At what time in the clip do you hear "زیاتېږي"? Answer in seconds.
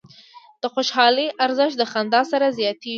2.57-2.89